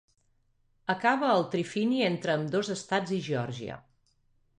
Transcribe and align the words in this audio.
Acaba 0.93 1.27
al 1.33 1.45
trifini 1.55 2.01
entre 2.07 2.33
ambdós 2.37 2.71
estats 2.77 3.13
i 3.19 3.21
Geòrgia. 3.29 3.77